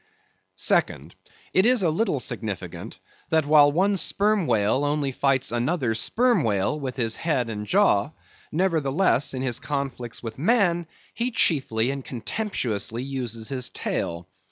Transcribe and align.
Second: 0.55 1.13
It 1.53 1.63
is 1.63 1.83
a 1.83 1.91
little 1.91 2.19
significant, 2.19 2.97
that 3.29 3.45
while 3.45 3.71
one 3.71 3.97
sperm 3.97 4.47
whale 4.47 4.83
only 4.83 5.11
fights 5.11 5.51
another 5.51 5.93
sperm 5.93 6.43
whale 6.43 6.79
with 6.79 6.97
his 6.97 7.17
head 7.17 7.51
and 7.51 7.67
jaw, 7.67 8.09
nevertheless, 8.51 9.35
in 9.35 9.43
his 9.43 9.59
conflicts 9.59 10.23
with 10.23 10.39
man, 10.39 10.87
he 11.13 11.29
chiefly 11.29 11.91
and 11.91 12.03
contemptuously 12.03 13.03
uses 13.03 13.49
his 13.49 13.69
tail. 13.69 14.27